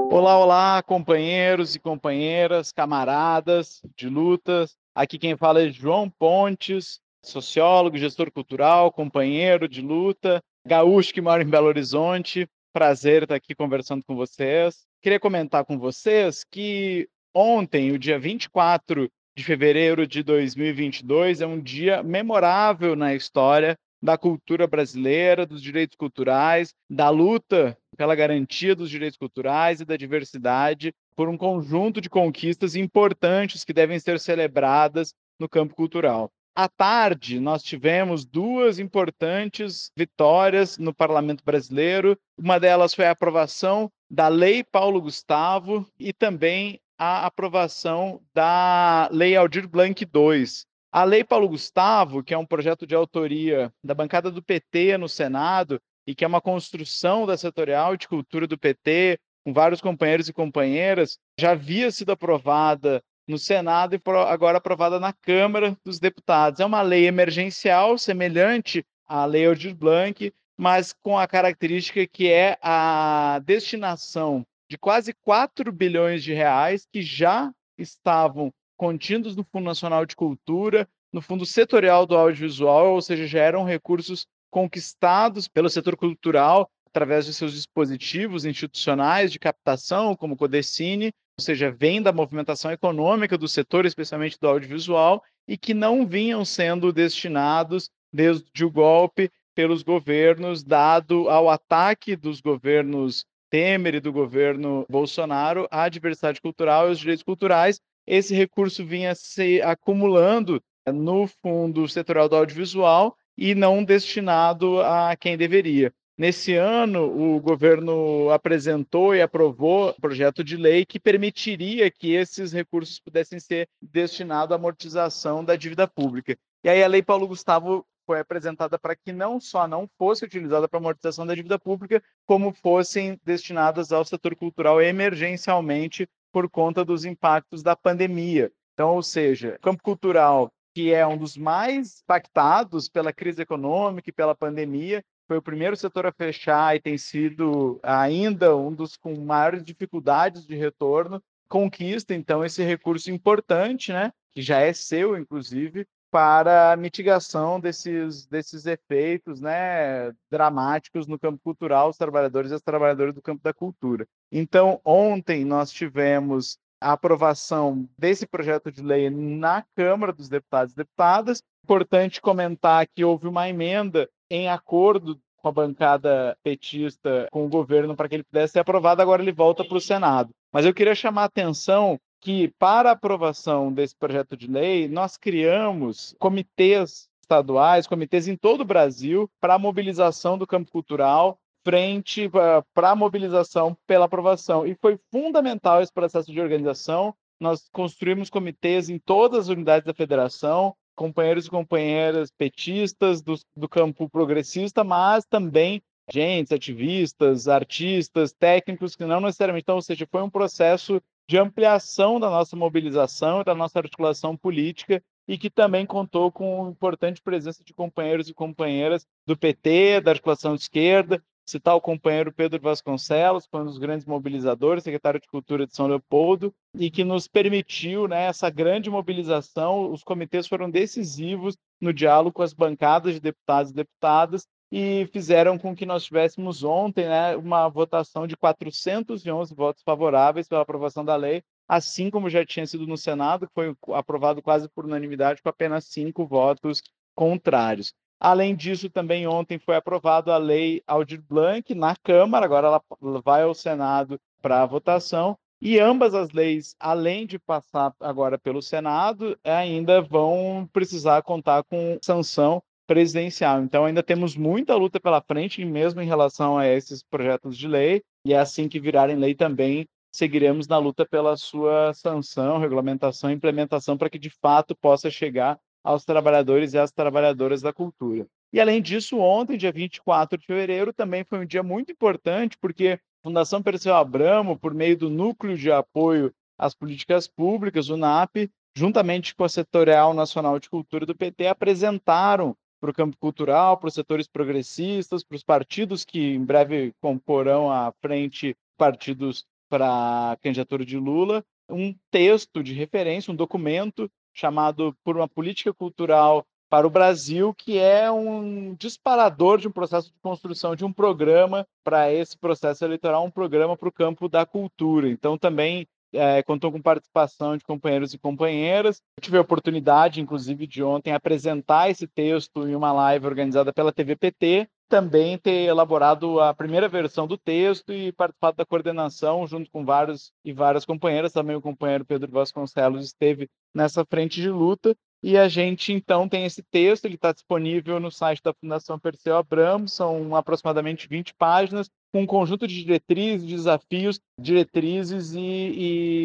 [0.10, 4.76] Olá, olá, companheiros e companheiras, camaradas de lutas.
[4.96, 11.44] Aqui quem fala é João Pontes, sociólogo, gestor cultural, companheiro de luta, gaúcho que mora
[11.44, 12.48] em Belo Horizonte.
[12.74, 19.10] Prazer estar aqui conversando com vocês queria comentar com vocês que ontem, o dia 24
[19.38, 25.96] de fevereiro de 2022, é um dia memorável na história da cultura brasileira, dos direitos
[25.96, 32.10] culturais, da luta pela garantia dos direitos culturais e da diversidade, por um conjunto de
[32.10, 36.30] conquistas importantes que devem ser celebradas no campo cultural.
[36.60, 42.18] À tarde, nós tivemos duas importantes vitórias no parlamento brasileiro.
[42.36, 49.36] Uma delas foi a aprovação da Lei Paulo Gustavo e também a aprovação da Lei
[49.36, 50.46] Aldir Blanc II.
[50.92, 55.08] A Lei Paulo Gustavo, que é um projeto de autoria da bancada do PT no
[55.08, 60.28] Senado e que é uma construção da setorial de cultura do PT, com vários companheiros
[60.28, 66.60] e companheiras, já havia sido aprovada no Senado e agora aprovada na Câmara dos Deputados.
[66.60, 72.58] É uma lei emergencial, semelhante à Lei Aldir Blanc, mas com a característica que é
[72.62, 80.06] a destinação de quase 4 bilhões de reais que já estavam contidos no Fundo Nacional
[80.06, 85.96] de Cultura, no Fundo Setorial do Audiovisual, ou seja, já eram recursos conquistados pelo setor
[85.96, 92.12] cultural através de seus dispositivos institucionais de captação, como o Codecine, ou seja, vem da
[92.12, 98.72] movimentação econômica do setor, especialmente do audiovisual, e que não vinham sendo destinados desde o
[98.72, 106.42] golpe pelos governos, dado ao ataque dos governos Temer e do governo Bolsonaro à diversidade
[106.42, 107.80] cultural e aos direitos culturais.
[108.06, 115.38] Esse recurso vinha se acumulando no fundo setorial do audiovisual e não destinado a quem
[115.38, 115.94] deveria.
[116.18, 123.00] Nesse ano, o governo apresentou e aprovou projeto de lei que permitiria que esses recursos
[123.00, 126.36] pudessem ser destinados à amortização da dívida pública.
[126.64, 130.68] E aí a Lei Paulo Gustavo foi apresentada para que não só não fosse utilizada
[130.68, 137.06] para amortização da dívida pública, como fossem destinadas ao setor cultural emergencialmente por conta dos
[137.06, 138.52] impactos da pandemia.
[138.74, 144.10] Então, ou seja, o campo cultural, que é um dos mais impactados pela crise econômica
[144.10, 148.96] e pela pandemia, foi o primeiro setor a fechar e tem sido ainda um dos
[148.96, 155.18] com maiores dificuldades de retorno, conquista então esse recurso importante, né, que já é seu
[155.18, 162.54] inclusive, para a mitigação desses, desses efeitos né, dramáticos no campo cultural, os trabalhadores e
[162.54, 164.08] as trabalhadoras do campo da cultura.
[164.32, 170.78] Então, ontem nós tivemos a aprovação desse projeto de lei na Câmara dos Deputados e
[170.78, 171.44] Deputadas.
[171.64, 177.96] Importante comentar que houve uma emenda em acordo com a bancada petista, com o governo,
[177.96, 180.32] para que ele pudesse ser aprovado, agora ele volta para o Senado.
[180.52, 185.18] Mas eu queria chamar a atenção que, para a aprovação desse projeto de lei, nós
[185.18, 192.30] criamos comitês estaduais, comitês em todo o Brasil, para a mobilização do campo cultural, frente
[192.74, 194.66] para a mobilização pela aprovação.
[194.66, 199.94] E foi fundamental esse processo de organização, nós construímos comitês em todas as unidades da
[199.94, 208.96] federação, companheiros e companheiras petistas do, do campo progressista, mas também agentes, ativistas, artistas, técnicos
[208.96, 213.54] que não necessariamente, então, ou seja, foi um processo de ampliação da nossa mobilização, da
[213.54, 219.38] nossa articulação política e que também contou com importante presença de companheiros e companheiras do
[219.38, 224.84] PT, da articulação de esquerda, citar o companheiro Pedro Vasconcelos, foi um dos grandes mobilizadores,
[224.84, 229.92] secretário de Cultura de São Leopoldo, e que nos permitiu né, essa grande mobilização.
[229.92, 235.58] Os comitês foram decisivos no diálogo com as bancadas de deputados e deputadas e fizeram
[235.58, 241.16] com que nós tivéssemos ontem né, uma votação de 411 votos favoráveis pela aprovação da
[241.16, 245.48] lei, assim como já tinha sido no Senado, que foi aprovado quase por unanimidade, com
[245.48, 246.82] apenas cinco votos
[247.16, 247.94] contrários.
[248.20, 252.82] Além disso, também ontem foi aprovada a lei Aldir Blanc na Câmara, agora ela
[253.24, 259.38] vai ao Senado para votação, e ambas as leis, além de passar agora pelo Senado,
[259.44, 263.62] ainda vão precisar contar com sanção presidencial.
[263.62, 268.04] Então, ainda temos muita luta pela frente, mesmo em relação a esses projetos de lei,
[268.26, 273.34] e é assim que virarem lei também, seguiremos na luta pela sua sanção, regulamentação e
[273.34, 278.28] implementação para que de fato possa chegar aos trabalhadores e às trabalhadoras da cultura.
[278.52, 283.00] E além disso, ontem, dia 24 de fevereiro, também foi um dia muito importante, porque
[283.24, 288.50] a Fundação Perseu Abramo, por meio do Núcleo de Apoio às Políticas Públicas, o NAP,
[288.76, 293.88] juntamente com a Setorial Nacional de Cultura do PT, apresentaram para o campo cultural, para
[293.88, 300.38] os setores progressistas, para os partidos que em breve comporão a frente partidos para a
[300.38, 306.86] candidatura de Lula, um texto de referência, um documento chamado Por uma Política Cultural para
[306.86, 312.12] o Brasil, que é um disparador de um processo de construção de um programa para
[312.12, 315.10] esse processo eleitoral, um programa para o campo da cultura.
[315.10, 319.02] Então, também é, contou com participação de companheiros e companheiras.
[319.18, 323.94] Eu tive a oportunidade, inclusive, de ontem apresentar esse texto em uma live organizada pela
[323.94, 329.86] TVPT, também ter elaborado a primeira versão do texto e participado da coordenação junto com
[329.86, 331.34] vários e várias companheiras.
[331.34, 334.96] Também o companheiro Pedro Vasconcelos esteve nessa frente de luta.
[335.24, 339.36] E a gente então tem esse texto, ele está disponível no site da Fundação Perseu
[339.36, 345.40] Abramo, são aproximadamente 20 páginas, com um conjunto de diretrizes, desafios, diretrizes e,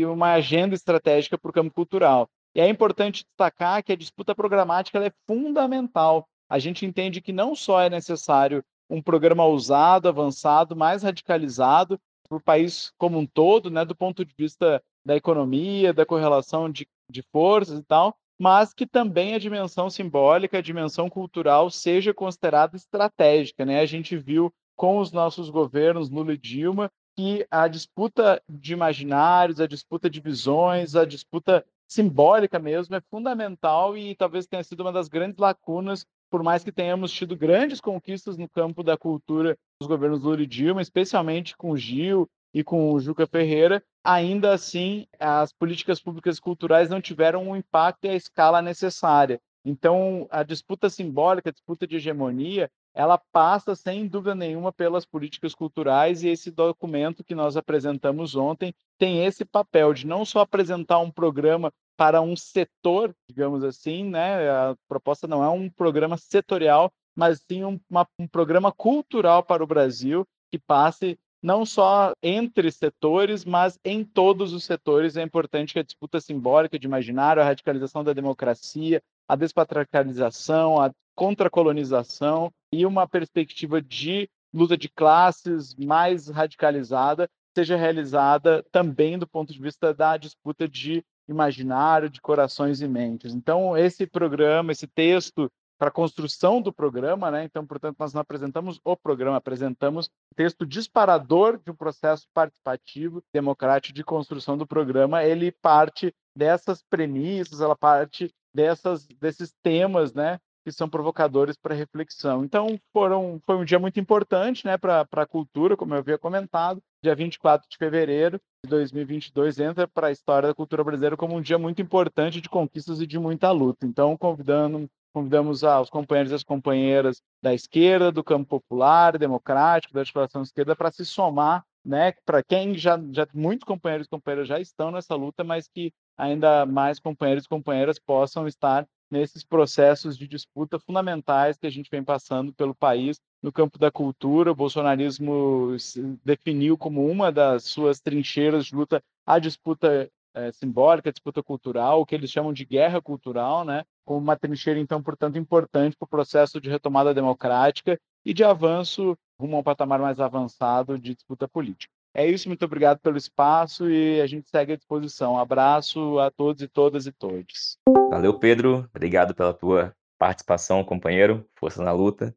[0.00, 2.28] e uma agenda estratégica para o campo cultural.
[2.54, 7.54] E é importante destacar que a disputa programática é fundamental a gente entende que não
[7.54, 11.98] só é necessário um programa ousado, avançado, mais radicalizado
[12.28, 16.70] para o país como um todo, né, do ponto de vista da economia, da correlação
[16.70, 22.12] de, de forças e tal, mas que também a dimensão simbólica, a dimensão cultural seja
[22.12, 23.64] considerada estratégica.
[23.64, 23.80] Né?
[23.80, 29.58] A gente viu com os nossos governos, Lula e Dilma, que a disputa de imaginários,
[29.58, 34.92] a disputa de visões, a disputa simbólica mesmo é fundamental e talvez tenha sido uma
[34.92, 39.86] das grandes lacunas por mais que tenhamos tido grandes conquistas no campo da cultura dos
[39.86, 45.06] governos Lula e Dilma, especialmente com o Gil e com o Juca Ferreira, ainda assim
[45.20, 49.38] as políticas públicas culturais não tiveram o impacto e a escala necessária.
[49.62, 55.54] Então, a disputa simbólica, a disputa de hegemonia, ela passa sem dúvida nenhuma pelas políticas
[55.54, 60.98] culturais e esse documento que nós apresentamos ontem tem esse papel de não só apresentar
[60.98, 64.48] um programa para um setor, digamos assim, né?
[64.50, 69.62] A proposta não é um programa setorial, mas sim um, uma, um programa cultural para
[69.62, 75.16] o Brasil que passe não só entre setores, mas em todos os setores.
[75.16, 80.92] É importante que a disputa simbólica de imaginário, a radicalização da democracia, a despatriarcalização, a
[81.14, 89.52] contracolonização e uma perspectiva de luta de classes mais radicalizada seja realizada também do ponto
[89.52, 93.34] de vista da disputa de imaginário, de corações e mentes.
[93.34, 97.42] Então, esse programa, esse texto para a construção do programa, né?
[97.42, 103.20] Então, portanto, nós não apresentamos o programa, apresentamos o texto disparador de um processo participativo,
[103.34, 105.24] democrático de construção do programa.
[105.24, 110.38] Ele parte dessas premissas, ela parte dessas, desses temas, né?
[110.64, 112.44] Que são provocadores para reflexão.
[112.44, 116.82] Então, foram, foi um dia muito importante né, para a cultura, como eu havia comentado.
[117.02, 121.40] Dia 24 de fevereiro de 2022 entra para a história da cultura brasileira como um
[121.40, 123.86] dia muito importante de conquistas e de muita luta.
[123.86, 130.00] Então, convidando, convidamos os companheiros e as companheiras da esquerda, do campo popular, democrático, da
[130.00, 134.60] articulação esquerda, para se somar né, para quem já, já muitos companheiros e companheiras já
[134.60, 140.26] estão nessa luta, mas que ainda mais companheiros e companheiras possam estar nesses processos de
[140.26, 144.50] disputa fundamentais que a gente vem passando pelo país no campo da cultura.
[144.50, 145.76] O bolsonarismo
[146.24, 152.06] definiu como uma das suas trincheiras de luta a disputa é, simbólica, disputa cultural, o
[152.06, 153.84] que eles chamam de guerra cultural, né?
[154.04, 159.16] como uma trincheira, então, portanto, importante para o processo de retomada democrática e de avanço
[159.38, 161.92] rumo a um patamar mais avançado de disputa política.
[162.14, 165.34] É isso, muito obrigado pelo espaço e a gente segue à disposição.
[165.34, 167.78] Um abraço a todos e todas e todos.
[168.10, 168.86] Valeu, Pedro.
[168.94, 171.46] Obrigado pela tua participação, companheiro.
[171.58, 172.34] Força na luta.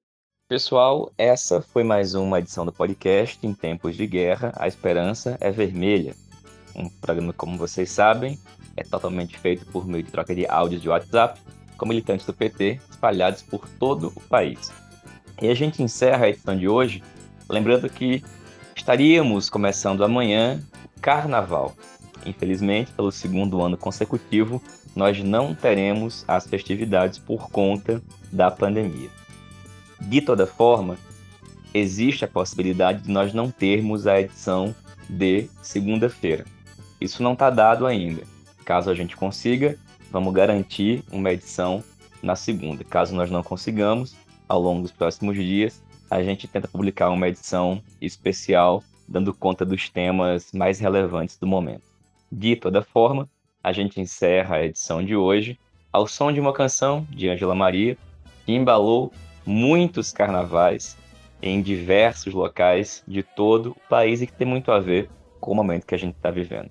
[0.48, 5.52] Pessoal, essa foi mais uma edição do podcast Em Tempos de Guerra, a Esperança é
[5.52, 6.16] Vermelha.
[6.74, 8.40] Um programa, como vocês sabem,
[8.78, 11.42] é totalmente feito por meio de troca de áudios de WhatsApp
[11.78, 14.72] com militantes do PT espalhados por todo o país.
[15.42, 17.04] E a gente encerra a edição de hoje
[17.50, 18.24] lembrando que
[18.76, 20.62] estaríamos começando amanhã
[20.96, 21.74] o Carnaval.
[22.26, 24.62] Infelizmente, pelo segundo ano consecutivo,
[24.96, 28.02] nós não teremos as festividades por conta
[28.32, 29.10] da pandemia.
[30.02, 30.98] De toda forma,
[31.74, 34.76] existe a possibilidade de nós não termos a edição
[35.10, 36.46] de segunda-feira.
[37.00, 38.24] Isso não está dado ainda.
[38.64, 39.78] Caso a gente consiga,
[40.12, 41.84] vamos garantir uma edição
[42.22, 42.84] na segunda.
[42.84, 44.16] Caso nós não consigamos,
[44.48, 49.90] ao longo dos próximos dias, a gente tenta publicar uma edição especial dando conta dos
[49.90, 51.84] temas mais relevantes do momento.
[52.32, 53.30] De toda forma,
[53.64, 55.60] a gente encerra a edição de hoje
[55.92, 57.98] ao som de uma canção de Ângela Maria
[58.46, 59.12] que embalou
[59.46, 60.98] muitos carnavais
[61.42, 65.56] em diversos locais de todo o país e que tem muito a ver com o
[65.56, 66.70] momento que a gente está vivendo.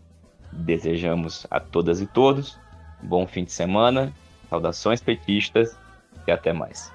[0.53, 2.59] Desejamos a todas e todos
[3.05, 4.13] bom fim de semana,
[4.49, 5.77] saudações petistas
[6.27, 6.93] e até mais.